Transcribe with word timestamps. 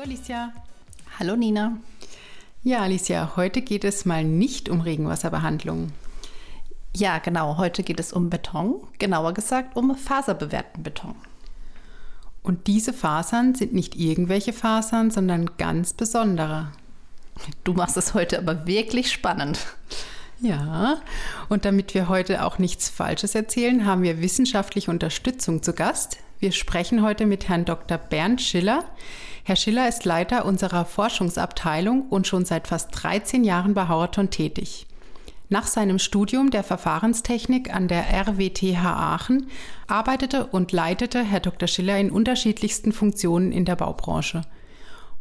Hallo 0.00 0.12
Alicia. 0.12 0.52
Hallo 1.18 1.36
Nina. 1.36 1.76
Ja, 2.62 2.80
Alicia, 2.80 3.32
heute 3.36 3.60
geht 3.60 3.84
es 3.84 4.06
mal 4.06 4.24
nicht 4.24 4.70
um 4.70 4.80
Regenwasserbehandlung. 4.80 5.92
Ja, 6.96 7.18
genau. 7.18 7.58
Heute 7.58 7.82
geht 7.82 8.00
es 8.00 8.10
um 8.10 8.30
Beton, 8.30 8.80
genauer 8.98 9.34
gesagt 9.34 9.76
um 9.76 9.94
faserbewerten 9.94 10.82
Beton. 10.82 11.16
Und 12.42 12.66
diese 12.66 12.94
Fasern 12.94 13.54
sind 13.54 13.74
nicht 13.74 13.94
irgendwelche 13.94 14.54
Fasern, 14.54 15.10
sondern 15.10 15.58
ganz 15.58 15.92
besondere. 15.92 16.72
Du 17.62 17.74
machst 17.74 17.98
es 17.98 18.14
heute 18.14 18.38
aber 18.38 18.66
wirklich 18.66 19.12
spannend. 19.12 19.58
Ja, 20.40 21.02
und 21.50 21.66
damit 21.66 21.92
wir 21.92 22.08
heute 22.08 22.46
auch 22.46 22.56
nichts 22.56 22.88
Falsches 22.88 23.34
erzählen, 23.34 23.84
haben 23.84 24.02
wir 24.02 24.22
wissenschaftliche 24.22 24.90
Unterstützung 24.90 25.62
zu 25.62 25.74
Gast. 25.74 26.16
Wir 26.38 26.52
sprechen 26.52 27.02
heute 27.02 27.26
mit 27.26 27.50
Herrn 27.50 27.66
Dr. 27.66 27.98
Bernd 27.98 28.40
Schiller. 28.40 28.84
Herr 29.44 29.56
Schiller 29.56 29.88
ist 29.88 30.04
Leiter 30.04 30.44
unserer 30.44 30.84
Forschungsabteilung 30.84 32.02
und 32.02 32.26
schon 32.26 32.44
seit 32.44 32.68
fast 32.68 32.88
13 32.92 33.44
Jahren 33.44 33.74
bei 33.74 33.88
Hauerton 33.88 34.30
tätig. 34.30 34.86
Nach 35.48 35.66
seinem 35.66 35.98
Studium 35.98 36.50
der 36.50 36.62
Verfahrenstechnik 36.62 37.74
an 37.74 37.88
der 37.88 38.04
RWTH 38.08 38.84
Aachen 38.84 39.48
arbeitete 39.88 40.46
und 40.46 40.70
leitete 40.70 41.24
Herr 41.24 41.40
Dr. 41.40 41.66
Schiller 41.66 41.98
in 41.98 42.10
unterschiedlichsten 42.10 42.92
Funktionen 42.92 43.50
in 43.50 43.64
der 43.64 43.74
Baubranche. 43.74 44.42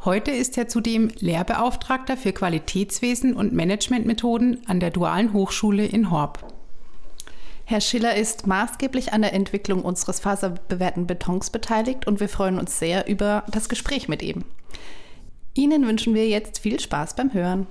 Heute 0.06 0.32
ist 0.32 0.58
er 0.58 0.68
zudem 0.68 1.10
Lehrbeauftragter 1.20 2.16
für 2.16 2.32
Qualitätswesen 2.32 3.34
und 3.34 3.54
Managementmethoden 3.54 4.62
an 4.68 4.80
der 4.80 4.92
Dualen 4.92 5.34
Hochschule 5.34 5.86
in 5.86 6.12
Horb. 6.12 6.59
Herr 7.70 7.82
Schiller 7.82 8.16
ist 8.16 8.48
maßgeblich 8.48 9.14
an 9.14 9.22
der 9.22 9.32
Entwicklung 9.32 9.84
unseres 9.84 10.20
faserbewehrten 10.20 11.06
Betons 11.06 11.52
beteiligt 11.52 12.08
und 12.08 12.20
wir 12.20 12.28
freuen 12.28 12.58
uns 12.58 12.80
sehr 12.80 13.08
über 13.08 13.44
das 13.52 13.70
Gespräch 13.70 14.10
mit 14.10 14.24
ihm. 14.24 14.44
Ihnen 15.54 15.86
wünschen 15.86 16.16
wir 16.16 16.28
jetzt 16.28 16.58
viel 16.58 16.80
Spaß 16.80 17.16
beim 17.16 17.32
Hören. 17.32 17.68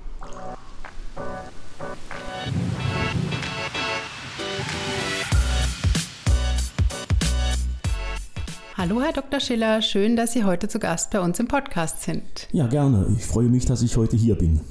Hallo, 8.77 9.01
Herr 9.01 9.11
Dr. 9.11 9.41
Schiller, 9.41 9.81
schön, 9.81 10.15
dass 10.15 10.31
Sie 10.31 10.45
heute 10.45 10.69
zu 10.69 10.79
Gast 10.79 11.11
bei 11.11 11.19
uns 11.19 11.41
im 11.41 11.49
Podcast 11.49 12.03
sind. 12.03 12.47
Ja, 12.53 12.67
gerne. 12.67 13.13
Ich 13.17 13.25
freue 13.25 13.49
mich, 13.49 13.65
dass 13.65 13.81
ich 13.81 13.97
heute 13.97 14.15
hier 14.15 14.35
bin. 14.35 14.61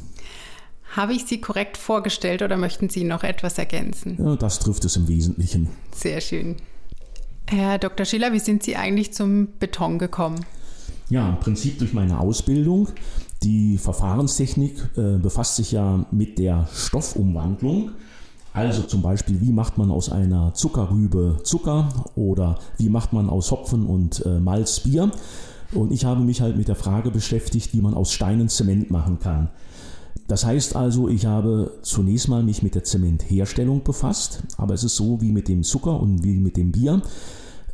Habe 0.96 1.12
ich 1.12 1.26
Sie 1.26 1.40
korrekt 1.40 1.76
vorgestellt 1.76 2.42
oder 2.42 2.56
möchten 2.56 2.88
Sie 2.88 3.04
noch 3.04 3.22
etwas 3.22 3.58
ergänzen? 3.58 4.16
Ja, 4.18 4.36
das 4.36 4.58
trifft 4.58 4.84
es 4.84 4.96
im 4.96 5.08
Wesentlichen. 5.08 5.68
Sehr 5.94 6.20
schön. 6.20 6.56
Herr 7.46 7.78
Dr. 7.78 8.04
Schiller, 8.04 8.32
wie 8.32 8.40
sind 8.40 8.62
Sie 8.62 8.76
eigentlich 8.76 9.12
zum 9.12 9.48
Beton 9.58 9.98
gekommen? 9.98 10.44
Ja, 11.08 11.28
im 11.30 11.40
Prinzip 11.40 11.78
durch 11.78 11.92
meine 11.92 12.20
Ausbildung. 12.20 12.88
Die 13.42 13.78
Verfahrenstechnik 13.78 14.78
äh, 14.96 15.18
befasst 15.18 15.56
sich 15.56 15.72
ja 15.72 16.04
mit 16.10 16.38
der 16.38 16.68
Stoffumwandlung 16.74 17.92
also 18.58 18.82
zum 18.82 19.02
Beispiel, 19.02 19.40
wie 19.40 19.52
macht 19.52 19.78
man 19.78 19.90
aus 19.90 20.10
einer 20.10 20.52
Zuckerrübe 20.52 21.38
Zucker 21.44 21.88
oder 22.16 22.58
wie 22.76 22.88
macht 22.88 23.12
man 23.12 23.30
aus 23.30 23.52
Hopfen 23.52 23.86
und 23.86 24.24
äh, 24.26 24.40
Malz 24.40 24.80
Bier? 24.80 25.12
Und 25.72 25.92
ich 25.92 26.04
habe 26.04 26.22
mich 26.22 26.40
halt 26.40 26.56
mit 26.56 26.66
der 26.66 26.74
Frage 26.74 27.10
beschäftigt, 27.10 27.72
wie 27.72 27.80
man 27.80 27.94
aus 27.94 28.12
Steinen 28.12 28.48
Zement 28.48 28.90
machen 28.90 29.20
kann. 29.20 29.50
Das 30.26 30.44
heißt 30.44 30.76
also, 30.76 31.08
ich 31.08 31.26
habe 31.26 31.78
zunächst 31.82 32.28
mal 32.28 32.42
mich 32.42 32.62
mit 32.62 32.74
der 32.74 32.84
Zementherstellung 32.84 33.82
befasst, 33.82 34.42
aber 34.56 34.74
es 34.74 34.84
ist 34.84 34.96
so 34.96 35.20
wie 35.20 35.32
mit 35.32 35.48
dem 35.48 35.62
Zucker 35.62 36.00
und 36.00 36.22
wie 36.24 36.34
mit 36.34 36.56
dem 36.56 36.72
Bier. 36.72 37.02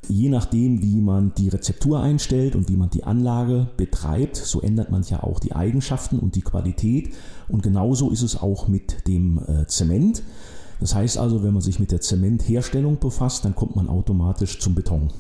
Je 0.07 0.29
nachdem, 0.29 0.83
wie 0.83 1.01
man 1.01 1.33
die 1.35 1.49
Rezeptur 1.49 2.01
einstellt 2.01 2.55
und 2.55 2.69
wie 2.69 2.77
man 2.77 2.91
die 2.91 3.05
Anlage 3.05 3.69
betreibt, 3.77 4.37
so 4.37 4.61
ändert 4.61 4.91
man 4.91 5.03
ja 5.05 5.23
auch 5.23 5.41
die 5.41 5.55
Eigenschaften 5.55 6.19
und 6.19 6.35
die 6.35 6.43
Qualität. 6.43 7.15
Und 7.49 7.63
genauso 7.63 8.11
ist 8.11 8.23
es 8.23 8.41
auch 8.41 8.69
mit 8.69 9.09
dem 9.09 9.39
äh, 9.39 9.67
Zement. 9.67 10.23
Das 10.81 10.95
heißt 10.95 11.17
also, 11.17 11.43
wenn 11.43 11.55
man 11.55 11.63
sich 11.63 11.79
mit 11.79 11.91
der 11.91 12.03
Zementherstellung 12.03 12.99
befasst, 12.99 13.45
dann 13.45 13.55
kommt 13.55 13.77
man 13.77 13.89
automatisch 13.89 14.61
zum 14.61 14.75
Beton. 14.75 15.11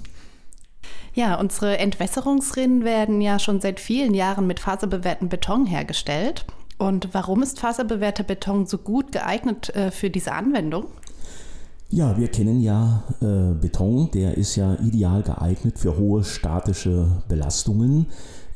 Ja, 1.14 1.38
unsere 1.38 1.78
Entwässerungsrinnen 1.78 2.84
werden 2.84 3.20
ja 3.20 3.38
schon 3.38 3.60
seit 3.60 3.80
vielen 3.80 4.14
Jahren 4.14 4.46
mit 4.46 4.60
faserbewehrtem 4.60 5.28
Beton 5.28 5.64
hergestellt. 5.64 6.44
Und 6.78 7.08
warum 7.12 7.42
ist 7.42 7.60
faserbewehrter 7.60 8.24
Beton 8.24 8.66
so 8.66 8.78
gut 8.78 9.12
geeignet 9.12 9.74
äh, 9.74 9.90
für 9.90 10.10
diese 10.10 10.32
Anwendung? 10.32 10.86
Ja, 11.90 12.16
wir 12.18 12.28
kennen 12.28 12.60
ja 12.60 13.04
äh, 13.20 13.54
Beton, 13.54 14.10
der 14.12 14.36
ist 14.36 14.56
ja 14.56 14.74
ideal 14.80 15.22
geeignet 15.22 15.78
für 15.78 15.96
hohe 15.96 16.24
statische 16.24 17.22
Belastungen. 17.28 18.06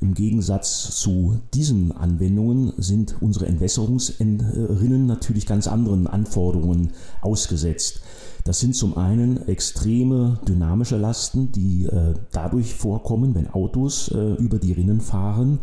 Im 0.01 0.15
Gegensatz 0.15 1.01
zu 1.01 1.39
diesen 1.55 1.93
Anwendungen 1.93 2.73
sind 2.79 3.17
unsere 3.21 3.47
Entwässerungsrinnen 3.47 5.07
natürlich 5.07 5.47
ganz 5.47 5.69
anderen 5.69 6.07
Anforderungen 6.07 6.93
ausgesetzt. 7.21 8.03
Das 8.45 8.61
sind 8.61 8.75
zum 8.75 8.97
einen 8.97 9.47
extreme 9.49 10.39
dynamische 10.49 10.97
Lasten, 10.97 11.53
die 11.53 11.87
äh, 11.87 12.15
dadurch 12.33 12.75
vorkommen, 12.75 13.35
wenn 13.35 13.49
Autos 13.51 14.09
äh, 14.09 14.35
über 14.35 14.59
die 14.59 14.73
Rinnen 14.73 15.01
fahren. 15.01 15.59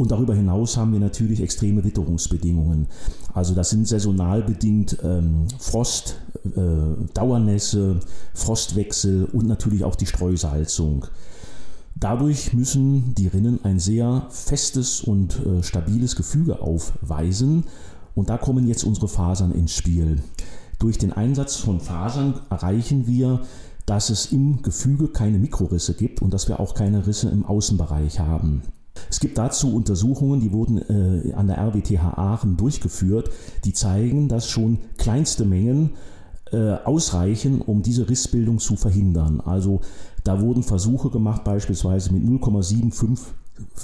Und 0.00 0.12
darüber 0.12 0.34
hinaus 0.34 0.78
haben 0.78 0.94
wir 0.94 0.98
natürlich 0.98 1.42
extreme 1.42 1.84
Witterungsbedingungen. 1.84 2.86
Also 3.34 3.54
das 3.54 3.68
sind 3.68 3.86
saisonal 3.86 4.42
bedingt 4.42 4.96
ähm, 5.02 5.46
Frost, 5.58 6.16
äh, 6.46 7.04
Dauernässe, 7.12 8.00
Frostwechsel 8.32 9.26
und 9.26 9.46
natürlich 9.46 9.84
auch 9.84 9.96
die 9.96 10.06
Streusalzung. 10.06 11.04
Dadurch 11.96 12.54
müssen 12.54 13.14
die 13.14 13.26
Rinnen 13.26 13.62
ein 13.62 13.78
sehr 13.78 14.26
festes 14.30 15.02
und 15.02 15.38
äh, 15.44 15.62
stabiles 15.62 16.16
Gefüge 16.16 16.62
aufweisen 16.62 17.64
und 18.14 18.30
da 18.30 18.38
kommen 18.38 18.66
jetzt 18.66 18.84
unsere 18.84 19.06
Fasern 19.06 19.52
ins 19.52 19.74
Spiel. 19.74 20.22
Durch 20.78 20.96
den 20.96 21.12
Einsatz 21.12 21.56
von 21.56 21.78
Fasern 21.78 22.40
erreichen 22.48 23.06
wir, 23.06 23.42
dass 23.84 24.08
es 24.08 24.32
im 24.32 24.62
Gefüge 24.62 25.08
keine 25.08 25.38
Mikrorisse 25.38 25.92
gibt 25.92 26.22
und 26.22 26.32
dass 26.32 26.48
wir 26.48 26.58
auch 26.58 26.72
keine 26.72 27.06
Risse 27.06 27.28
im 27.28 27.44
Außenbereich 27.44 28.18
haben. 28.18 28.62
Es 29.08 29.20
gibt 29.20 29.38
dazu 29.38 29.74
Untersuchungen, 29.74 30.40
die 30.40 30.52
wurden 30.52 30.78
äh, 30.78 31.32
an 31.32 31.46
der 31.46 31.58
RWTH 31.58 32.18
Aachen 32.18 32.56
durchgeführt, 32.56 33.30
die 33.64 33.72
zeigen, 33.72 34.28
dass 34.28 34.48
schon 34.48 34.78
kleinste 34.98 35.44
Mengen 35.44 35.94
äh, 36.52 36.74
ausreichen, 36.84 37.60
um 37.60 37.82
diese 37.82 38.08
Rissbildung 38.08 38.58
zu 38.58 38.76
verhindern. 38.76 39.40
Also 39.40 39.80
da 40.24 40.40
wurden 40.40 40.62
Versuche 40.62 41.10
gemacht, 41.10 41.44
beispielsweise 41.44 42.12
mit 42.12 42.24
0,75 42.24 43.18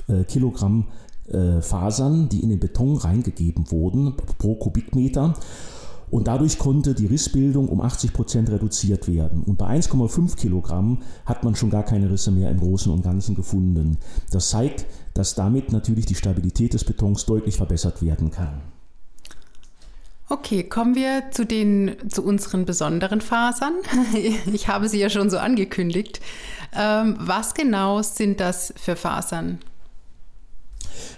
äh, 0.08 0.24
Kilogramm 0.24 0.88
äh, 1.28 1.60
Fasern, 1.60 2.28
die 2.28 2.40
in 2.40 2.50
den 2.50 2.60
Beton 2.60 2.96
reingegeben 2.96 3.70
wurden 3.70 4.14
pro 4.38 4.54
Kubikmeter. 4.54 5.34
Und 6.10 6.28
dadurch 6.28 6.58
konnte 6.58 6.94
die 6.94 7.06
Rissbildung 7.06 7.68
um 7.68 7.80
80 7.80 8.12
Prozent 8.12 8.50
reduziert 8.50 9.08
werden. 9.08 9.42
Und 9.42 9.58
bei 9.58 9.66
1,5 9.66 10.36
Kilogramm 10.36 11.02
hat 11.24 11.42
man 11.42 11.56
schon 11.56 11.70
gar 11.70 11.82
keine 11.82 12.10
Risse 12.10 12.30
mehr 12.30 12.50
im 12.50 12.60
Großen 12.60 12.92
und 12.92 13.02
Ganzen 13.02 13.34
gefunden. 13.34 13.98
Das 14.30 14.50
zeigt, 14.50 14.86
dass 15.14 15.34
damit 15.34 15.72
natürlich 15.72 16.06
die 16.06 16.14
Stabilität 16.14 16.74
des 16.74 16.84
Betons 16.84 17.26
deutlich 17.26 17.56
verbessert 17.56 18.02
werden 18.02 18.30
kann. 18.30 18.60
Okay, 20.28 20.64
kommen 20.64 20.96
wir 20.96 21.30
zu 21.30 21.46
den 21.46 21.96
zu 22.08 22.22
unseren 22.24 22.64
besonderen 22.64 23.20
Fasern. 23.20 23.74
Ich 24.52 24.66
habe 24.68 24.88
sie 24.88 24.98
ja 24.98 25.08
schon 25.08 25.30
so 25.30 25.38
angekündigt. 25.38 26.20
Ähm, 26.76 27.16
was 27.20 27.54
genau 27.54 28.02
sind 28.02 28.40
das 28.40 28.74
für 28.76 28.96
Fasern? 28.96 29.58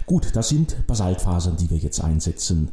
Gut, 0.05 0.27
das 0.33 0.49
sind 0.49 0.87
Basaltfasern, 0.87 1.57
die 1.57 1.69
wir 1.69 1.77
jetzt 1.77 2.03
einsetzen. 2.03 2.69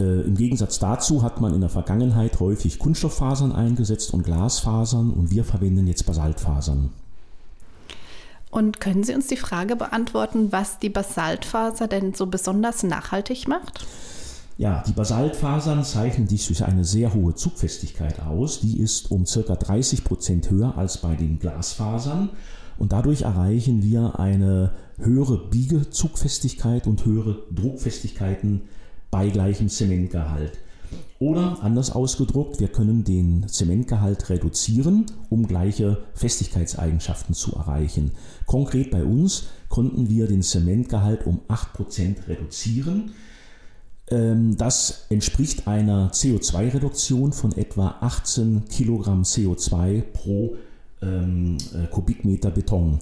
Äh, 0.00 0.22
Im 0.22 0.36
Gegensatz 0.36 0.78
dazu 0.78 1.22
hat 1.22 1.40
man 1.40 1.54
in 1.54 1.60
der 1.60 1.70
Vergangenheit 1.70 2.38
häufig 2.40 2.78
Kunststofffasern 2.78 3.52
eingesetzt 3.52 4.14
und 4.14 4.22
Glasfasern 4.22 5.10
und 5.10 5.30
wir 5.30 5.44
verwenden 5.44 5.86
jetzt 5.86 6.06
Basaltfasern. 6.06 6.90
Und 8.50 8.80
können 8.80 9.04
Sie 9.04 9.14
uns 9.14 9.26
die 9.26 9.36
Frage 9.36 9.76
beantworten, 9.76 10.52
was 10.52 10.78
die 10.78 10.88
Basaltfaser 10.88 11.86
denn 11.86 12.14
so 12.14 12.26
besonders 12.26 12.82
nachhaltig 12.82 13.46
macht? 13.46 13.86
Ja, 14.56 14.82
die 14.86 14.92
Basaltfasern 14.92 15.84
zeichnen 15.84 16.26
sich 16.26 16.46
durch 16.46 16.64
eine 16.64 16.84
sehr 16.84 17.14
hohe 17.14 17.34
Zugfestigkeit 17.34 18.20
aus. 18.20 18.60
Die 18.60 18.80
ist 18.80 19.10
um 19.10 19.24
ca. 19.24 19.54
30 19.54 20.02
Prozent 20.02 20.50
höher 20.50 20.76
als 20.76 20.98
bei 20.98 21.14
den 21.14 21.38
Glasfasern. 21.38 22.30
Und 22.78 22.92
dadurch 22.92 23.22
erreichen 23.22 23.82
wir 23.82 24.18
eine 24.18 24.72
höhere 24.98 25.48
Biegezugfestigkeit 25.48 26.86
und 26.86 27.04
höhere 27.04 27.42
Druckfestigkeiten 27.52 28.62
bei 29.10 29.28
gleichem 29.28 29.68
Zementgehalt. 29.68 30.58
Oder 31.18 31.58
anders 31.62 31.90
ausgedruckt, 31.90 32.60
wir 32.60 32.68
können 32.68 33.02
den 33.04 33.48
Zementgehalt 33.48 34.30
reduzieren, 34.30 35.06
um 35.30 35.48
gleiche 35.48 36.04
Festigkeitseigenschaften 36.14 37.34
zu 37.34 37.56
erreichen. 37.56 38.12
Konkret 38.46 38.90
bei 38.90 39.04
uns 39.04 39.48
konnten 39.68 40.08
wir 40.08 40.28
den 40.28 40.42
Zementgehalt 40.42 41.26
um 41.26 41.40
8% 41.48 42.28
reduzieren. 42.28 43.10
Ähm, 44.10 44.56
das 44.56 45.06
entspricht 45.10 45.66
einer 45.66 46.12
CO2-Reduktion 46.12 47.32
von 47.32 47.52
etwa 47.56 47.96
18 48.00 48.66
Kilogramm 48.68 49.22
CO2 49.22 50.02
pro 50.02 50.56
ähm, 51.02 51.58
äh, 51.74 51.86
Kubikmeter 51.88 52.50
Beton. 52.50 53.00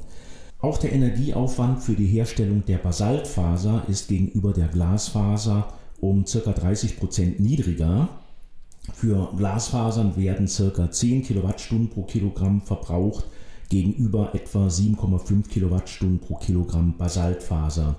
Auch 0.58 0.78
der 0.78 0.92
Energieaufwand 0.92 1.82
für 1.82 1.94
die 1.94 2.06
Herstellung 2.06 2.64
der 2.64 2.78
Basaltfaser 2.78 3.84
ist 3.88 4.08
gegenüber 4.08 4.54
der 4.54 4.68
Glasfaser 4.68 5.68
um 6.00 6.24
ca. 6.24 6.52
30 6.52 6.98
Prozent 6.98 7.40
niedriger. 7.40 8.08
Für 8.94 9.32
Glasfasern 9.36 10.16
werden 10.16 10.46
ca. 10.46 10.90
10 10.90 11.22
Kilowattstunden 11.24 11.90
pro 11.90 12.02
Kilogramm 12.02 12.60
verbraucht 12.60 13.24
gegenüber 13.68 14.34
etwa 14.34 14.68
7,5 14.68 15.48
Kilowattstunden 15.48 16.20
pro 16.20 16.36
Kilogramm 16.36 16.96
Basaltfaser. 16.96 17.96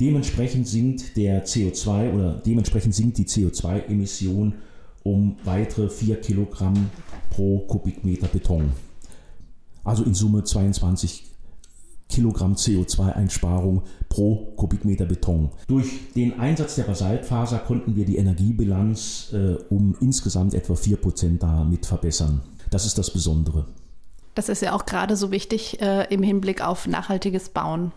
Dementsprechend 0.00 0.66
sinkt 0.66 1.16
der 1.16 1.46
CO2 1.46 2.12
oder 2.12 2.34
dementsprechend 2.44 2.94
sinkt 2.94 3.18
die 3.18 3.24
CO2-Emission 3.24 4.54
um 5.04 5.36
weitere 5.44 5.88
4 5.88 6.20
Kilogramm 6.20 6.90
pro 7.30 7.60
Kubikmeter 7.60 8.28
Beton. 8.28 8.72
Also 9.84 10.04
in 10.04 10.14
Summe 10.14 10.44
22 10.44 11.31
Kilogramm 12.12 12.54
CO2-Einsparung 12.54 13.82
pro 14.10 14.52
Kubikmeter 14.56 15.06
Beton. 15.06 15.50
Durch 15.66 16.12
den 16.14 16.38
Einsatz 16.38 16.74
der 16.74 16.82
Basaltfaser 16.84 17.58
konnten 17.58 17.96
wir 17.96 18.04
die 18.04 18.18
Energiebilanz 18.18 19.32
äh, 19.32 19.54
um 19.70 19.96
insgesamt 20.00 20.52
etwa 20.52 20.74
4% 20.74 21.38
damit 21.38 21.86
verbessern. 21.86 22.42
Das 22.70 22.84
ist 22.84 22.98
das 22.98 23.10
Besondere. 23.10 23.66
Das 24.34 24.50
ist 24.50 24.60
ja 24.60 24.74
auch 24.74 24.84
gerade 24.84 25.16
so 25.16 25.30
wichtig 25.30 25.80
äh, 25.80 26.06
im 26.12 26.22
Hinblick 26.22 26.62
auf 26.62 26.86
nachhaltiges 26.86 27.48
Bauen. 27.48 27.92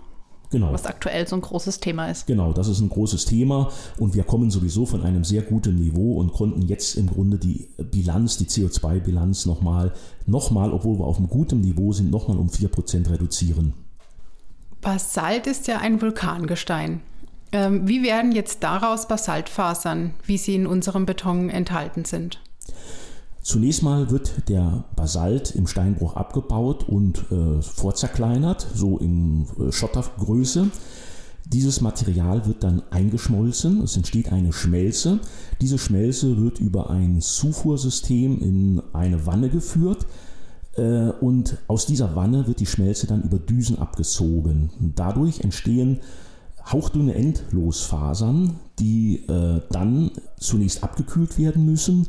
Genau. 0.52 0.72
Was 0.72 0.86
aktuell 0.86 1.28
so 1.28 1.36
ein 1.36 1.42
großes 1.42 1.82
Thema 1.82 2.10
ist. 2.10 2.28
Genau, 2.28 2.54
das 2.54 2.70
ist 2.70 2.80
ein 2.80 2.88
großes 2.88 3.26
Thema 3.26 3.72
und 3.98 4.14
wir 4.14 4.24
kommen 4.24 4.52
sowieso 4.52 4.86
von 4.86 5.02
einem 5.02 5.26
sehr 5.26 5.42
guten 5.42 5.76
Niveau 5.76 6.18
und 6.18 6.32
konnten 6.32 6.62
jetzt 6.62 6.96
im 6.96 7.08
Grunde 7.08 7.38
die 7.38 7.68
Bilanz, 7.92 8.38
die 8.38 8.46
CO2-Bilanz 8.46 9.46
nochmal, 9.46 9.92
nochmal, 10.26 10.72
obwohl 10.72 11.00
wir 11.00 11.06
auf 11.06 11.18
einem 11.18 11.28
guten 11.28 11.60
Niveau 11.60 11.92
sind, 11.92 12.12
nochmal 12.12 12.38
um 12.38 12.48
4% 12.48 13.10
reduzieren. 13.10 13.74
Basalt 14.86 15.48
ist 15.48 15.66
ja 15.66 15.80
ein 15.80 16.00
Vulkangestein. 16.00 17.02
Ähm, 17.52 17.88
wie 17.88 18.04
werden 18.04 18.32
jetzt 18.32 18.62
daraus 18.62 19.08
Basaltfasern, 19.08 20.14
wie 20.28 20.38
sie 20.38 20.54
in 20.54 20.68
unserem 20.68 21.08
Beton 21.08 21.50
enthalten 21.50 22.06
sind? 22.06 22.40
Zunächst 23.42 23.82
mal 23.82 24.12
wird 24.12 24.48
der 24.48 24.84
Basalt 24.96 25.56
im 25.56 25.66
Steinbruch 25.66 26.16
abgebaut 26.16 26.88
und 26.88 27.26
äh, 27.32 27.64
vorzerkleinert, 27.64 28.68
so 28.76 29.00
in 29.00 29.48
äh, 29.60 29.72
Schottergröße. 29.72 30.70
Dieses 31.46 31.82
Material 31.82 32.46
wird 32.46 32.64
dann 32.64 32.84
eingeschmolzen, 32.92 33.82
es 33.82 33.98
entsteht 33.98 34.32
eine 34.32 34.54
Schmelze. 34.54 35.20
Diese 35.62 35.80
Schmelze 35.80 36.38
wird 36.38 36.60
über 36.60 36.92
ein 36.92 37.22
Zufuhrsystem 37.22 38.40
in 38.40 38.84
eine 38.94 39.26
Wanne 39.26 39.50
geführt. 39.50 40.06
Äh, 40.78 41.10
und 41.22 41.58
aus 41.68 41.86
dieser 41.86 42.16
Wanne 42.16 42.48
wird 42.48 42.60
die 42.60 42.66
Schmelze 42.66 43.08
dann 43.08 43.24
über 43.24 43.40
Düsen 43.40 43.80
abgezogen. 43.80 44.70
Dadurch 44.96 45.42
entstehen 45.42 46.00
hauchdünne 46.72 47.14
Endlosfasern, 47.14 48.60
die 48.80 49.28
äh, 49.28 49.62
dann 49.70 50.12
zunächst 50.40 50.84
abgekühlt 50.84 51.38
werden 51.38 51.66
müssen 51.66 52.08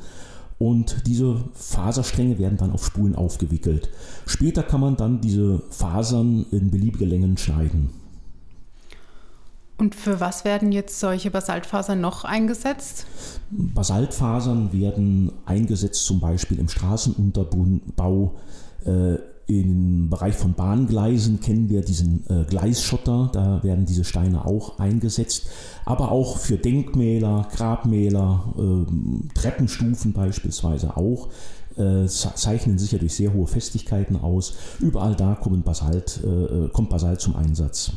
und 0.59 1.07
diese 1.07 1.45
Faserstränge 1.53 2.39
werden 2.39 2.57
dann 2.59 2.73
auf 2.73 2.85
Spulen 2.85 3.15
aufgewickelt. 3.15 3.91
Später 4.27 4.63
kann 4.63 4.81
man 4.81 4.97
dann 4.97 5.21
diese 5.21 5.63
Fasern 5.71 6.47
in 6.51 6.71
beliebige 6.71 7.05
Längen 7.05 7.37
schneiden. 7.37 7.91
Und 9.79 9.95
für 9.95 10.21
was 10.21 10.45
werden 10.45 10.73
jetzt 10.73 11.01
solche 11.01 11.31
Basaltfasern 11.31 12.01
noch 12.01 12.25
eingesetzt? 12.25 13.07
Basaltfasern 13.51 14.73
werden 14.73 15.33
eingesetzt 15.45 16.07
zum 16.07 16.21
Beispiel 16.21 16.59
im 16.59 16.69
Straßenunterbau. 16.69 18.35
Äh, 18.85 19.17
Im 19.49 20.11
Bereich 20.11 20.35
von 20.35 20.55
Bahngleisen 20.55 21.41
kennen 21.41 21.69
wir 21.69 21.83
diesen 21.83 22.25
äh, 22.29 22.45
Gleisschotter, 22.45 23.31
da 23.33 23.63
werden 23.63 23.87
diese 23.87 24.03
Steine 24.03 24.45
auch 24.45 24.79
eingesetzt. 24.79 25.47
Aber 25.85 26.11
auch 26.11 26.39
für 26.39 26.57
Denkmäler, 26.57 27.47
Grabmäler, 27.55 28.55
äh, 28.59 29.35
Treppenstufen 29.35 30.15
beispielsweise 30.15 30.97
auch 30.97 31.29
äh, 31.77 32.07
zeichnen 32.07 32.79
sich 32.79 32.93
ja 32.93 32.99
durch 32.99 33.15
sehr 33.15 33.35
hohe 33.35 33.47
Festigkeiten 33.47 34.17
aus. 34.17 34.55
Überall 34.81 35.15
da 35.15 35.39
Basalt, 35.65 36.21
äh, 36.25 36.69
kommt 36.69 36.89
Basalt 36.91 37.21
zum 37.21 37.37
Einsatz. 37.37 37.93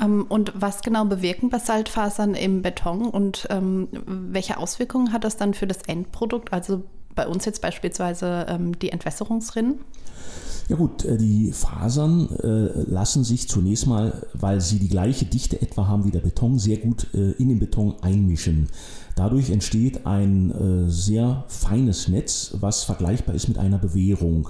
Ähm, 0.00 0.26
und 0.28 0.52
was 0.54 0.82
genau 0.82 1.04
bewirken 1.04 1.50
Basaltfasern 1.50 2.34
im 2.34 2.62
Beton 2.62 3.02
und 3.08 3.46
ähm, 3.50 3.88
welche 4.06 4.58
Auswirkungen 4.58 5.12
hat 5.12 5.24
das 5.24 5.36
dann 5.36 5.54
für 5.54 5.66
das 5.66 5.82
Endprodukt, 5.86 6.52
also 6.52 6.82
bei 7.14 7.26
uns 7.26 7.44
jetzt 7.44 7.60
beispielsweise 7.62 8.46
ähm, 8.48 8.78
die 8.78 8.90
Entwässerungsrinnen? 8.90 9.80
Ja 10.70 10.76
gut, 10.76 11.04
äh, 11.04 11.18
die 11.18 11.50
Fasern 11.50 12.28
äh, 12.44 12.88
lassen 12.88 13.24
sich 13.24 13.48
zunächst 13.48 13.88
mal, 13.88 14.24
weil 14.34 14.60
sie 14.60 14.78
die 14.78 14.88
gleiche 14.88 15.24
Dichte 15.24 15.60
etwa 15.60 15.88
haben 15.88 16.04
wie 16.04 16.12
der 16.12 16.20
Beton, 16.20 16.60
sehr 16.60 16.76
gut 16.76 17.08
äh, 17.12 17.32
in 17.32 17.48
den 17.48 17.58
Beton 17.58 17.96
einmischen. 18.02 18.68
Dadurch 19.16 19.50
entsteht 19.50 20.06
ein 20.06 20.86
sehr 20.88 21.44
feines 21.48 22.08
Netz, 22.08 22.56
was 22.60 22.84
vergleichbar 22.84 23.34
ist 23.34 23.48
mit 23.48 23.58
einer 23.58 23.76
Bewehrung. 23.76 24.48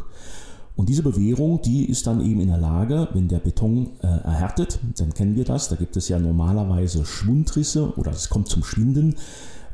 Und 0.81 0.89
diese 0.89 1.03
Bewährung, 1.03 1.61
die 1.61 1.85
ist 1.85 2.07
dann 2.07 2.25
eben 2.25 2.41
in 2.41 2.49
der 2.49 2.57
Lage, 2.57 3.09
wenn 3.13 3.29
der 3.29 3.41
Beton 3.41 3.91
äh, 4.01 4.07
erhärtet, 4.07 4.79
dann 4.97 5.13
kennen 5.13 5.37
wir 5.37 5.45
das, 5.45 5.69
da 5.69 5.77
gibt 5.77 5.95
es 5.99 6.09
ja 6.09 6.19
normalerweise 6.19 7.05
Schwundrisse 7.05 7.99
oder 7.99 8.13
es 8.13 8.31
kommt 8.31 8.49
zum 8.49 8.65
Schwinden. 8.65 9.17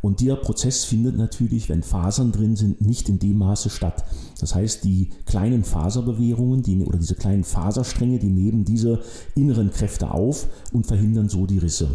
Und 0.03 0.19
dieser 0.19 0.35
Prozess 0.35 0.85
findet 0.85 1.17
natürlich, 1.17 1.69
wenn 1.69 1.85
Fasern 1.85 2.33
drin 2.33 2.57
sind, 2.57 2.81
nicht 2.85 3.09
in 3.09 3.21
dem 3.21 3.39
Maße 3.39 3.71
statt. 3.71 4.05
Das 4.41 4.57
heißt, 4.57 4.83
die 4.83 5.11
kleinen 5.27 5.63
Faserbewehrungen 5.63 6.65
die, 6.65 6.83
oder 6.83 6.99
diese 6.99 7.15
kleinen 7.15 7.45
Faserstränge, 7.45 8.19
die 8.19 8.27
nehmen 8.31 8.65
diese 8.65 8.99
inneren 9.37 9.71
Kräfte 9.71 10.11
auf 10.11 10.49
und 10.73 10.89
verhindern 10.89 11.29
so 11.29 11.47
die 11.47 11.59
Risse. 11.59 11.89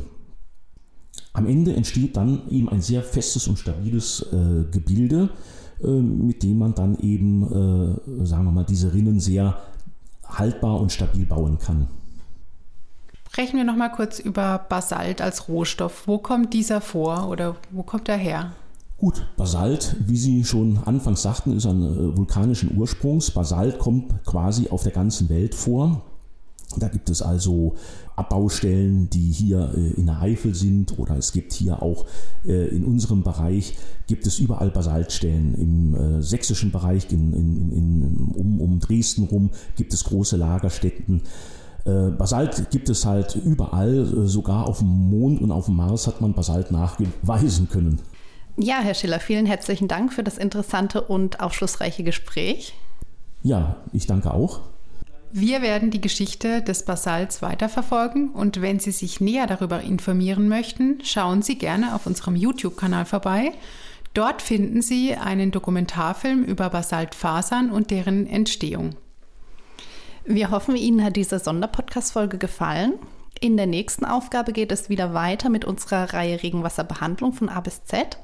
Am 1.34 1.48
Ende 1.48 1.76
entsteht 1.76 2.16
dann 2.16 2.48
eben 2.50 2.70
ein 2.70 2.80
sehr 2.80 3.04
festes 3.04 3.50
und 3.50 3.60
stabiles 3.60 4.26
äh, 4.32 4.72
Gebilde, 4.72 5.32
mit 5.88 6.44
dem 6.44 6.60
man 6.60 6.76
dann 6.76 6.98
eben, 7.00 7.44
äh, 7.44 8.26
sagen 8.26 8.46
wir 8.46 8.52
mal, 8.52 8.66
diese 8.66 8.94
Rinnen 8.94 9.20
sehr 9.20 9.58
haltbar 10.28 10.80
und 10.80 10.92
stabil 10.92 11.26
bauen 11.26 11.58
kann. 11.60 11.88
Sprechen 13.28 13.58
wir 13.58 13.64
noch 13.64 13.78
mal 13.78 13.90
kurz 13.90 14.20
über 14.20 14.60
Basalt 14.68 15.22
als 15.22 15.48
Rohstoff. 15.48 16.06
Wo 16.06 16.18
kommt 16.18 16.54
dieser 16.54 16.82
vor 16.82 17.30
oder 17.30 17.56
wo 17.72 17.82
kommt 17.82 18.10
er 18.10 18.18
her? 18.18 18.52
Gut, 18.98 19.26
Basalt, 19.36 19.96
wie 20.06 20.18
Sie 20.18 20.44
schon 20.44 20.80
anfangs 20.86 21.24
sagten, 21.24 21.56
ist 21.58 21.66
ein 21.66 21.82
äh, 21.82 22.18
vulkanischen 22.18 22.78
Ursprungs. 22.78 23.32
Basalt 23.32 23.80
kommt 23.80 24.26
quasi 24.26 24.70
auf 24.70 24.84
der 24.84 24.92
ganzen 24.92 25.30
Welt 25.30 25.56
vor. 25.56 26.04
Da 26.80 26.88
gibt 26.88 27.10
es 27.10 27.22
also 27.22 27.76
Abbaustellen, 28.16 29.10
die 29.10 29.32
hier 29.32 29.74
äh, 29.76 30.00
in 30.00 30.06
der 30.08 30.22
Eifel 30.22 30.56
sind 30.56 30.98
oder 31.00 31.18
es 31.18 31.32
gibt 31.32 31.54
hier 31.54 31.82
auch 31.82 32.06
äh, 32.46 32.68
in 32.68 32.86
unserem 32.86 33.24
Bereich 33.24 33.78
gibt 34.08 34.28
es 34.28 34.40
überall 34.40 34.70
Basaltstellen. 34.70 35.56
Im 35.56 35.96
äh, 35.96 36.22
sächsischen 36.22 36.72
Bereich 36.72 37.12
in, 37.12 37.34
in, 37.34 37.72
in, 37.72 38.32
um, 38.36 38.62
um 38.62 38.80
Dresden 38.80 39.26
rum 39.26 39.52
gibt 39.76 39.94
es 39.94 40.04
große 40.04 40.38
Lagerstätten. 40.38 41.22
Basalt 41.84 42.70
gibt 42.70 42.90
es 42.90 43.08
halt 43.08 43.36
überall, 43.36 44.06
sogar 44.28 44.68
auf 44.68 44.80
dem 44.80 44.88
Mond 44.88 45.42
und 45.42 45.52
auf 45.52 45.66
dem 45.66 45.78
Mars 45.78 46.06
hat 46.06 46.22
man 46.22 46.34
Basalt 46.34 46.70
nachweisen 46.70 47.70
können. 47.70 48.00
Ja, 48.56 48.82
Herr 48.82 48.94
Schiller, 48.94 49.20
vielen 49.20 49.48
herzlichen 49.48 49.88
Dank 49.88 50.14
für 50.14 50.24
das 50.24 50.38
interessante 50.38 51.02
und 51.02 51.40
aufschlussreiche 51.40 52.04
Gespräch. 52.04 52.76
Ja, 53.42 53.78
ich 53.94 54.06
danke 54.06 54.32
auch. 54.32 54.60
Wir 55.34 55.62
werden 55.62 55.92
die 55.92 56.02
Geschichte 56.02 56.62
des 56.62 56.84
Basalts 56.84 57.42
weiterverfolgen 57.42 58.32
und 58.32 58.62
wenn 58.62 58.80
Sie 58.80 58.92
sich 58.92 59.22
näher 59.22 59.48
darüber 59.48 59.80
informieren 59.80 60.50
möchten, 60.50 61.00
schauen 61.04 61.42
Sie 61.42 61.58
gerne 61.58 61.96
auf 61.96 62.06
unserem 62.06 62.36
YouTube-Kanal 62.36 63.06
vorbei. 63.06 63.54
Dort 64.14 64.42
finden 64.42 64.82
Sie 64.82 65.16
einen 65.16 65.52
Dokumentarfilm 65.52 66.44
über 66.44 66.70
Basaltfasern 66.70 67.72
und 67.72 67.92
deren 67.92 68.28
Entstehung. 68.28 68.98
Wir 70.26 70.52
hoffen, 70.52 70.76
Ihnen 70.76 71.02
hat 71.02 71.16
diese 71.16 71.40
Sonderpodcast-Folge 71.40 72.38
gefallen. 72.38 72.96
In 73.40 73.56
der 73.56 73.68
nächsten 73.68 74.04
Aufgabe 74.04 74.52
geht 74.52 74.74
es 74.74 74.90
wieder 74.90 75.14
weiter 75.14 75.50
mit 75.50 75.64
unserer 75.64 76.14
Reihe 76.14 76.44
Regenwasserbehandlung 76.44 77.32
von 77.32 77.48
A 77.48 77.62
bis 77.62 77.86
Z. 77.86 78.18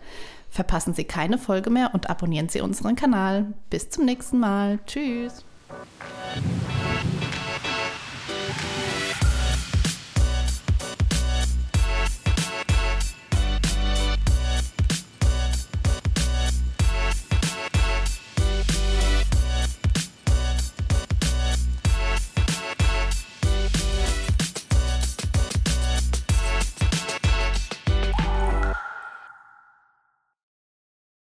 Verpassen 0.50 0.94
Sie 0.94 1.06
keine 1.06 1.38
Folge 1.38 1.70
mehr 1.70 1.92
und 1.94 2.10
abonnieren 2.10 2.50
Sie 2.50 2.60
unseren 2.60 2.98
Kanal. 2.98 3.54
Bis 3.70 3.90
zum 3.90 4.04
nächsten 4.04 4.40
Mal. 4.40 4.80
Tschüss. 4.86 5.46
何? 5.70 7.17